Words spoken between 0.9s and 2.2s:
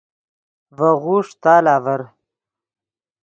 غوݰ تال آڤر